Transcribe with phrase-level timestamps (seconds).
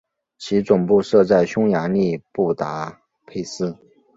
[0.39, 3.77] 其总部设在匈牙利布达佩斯。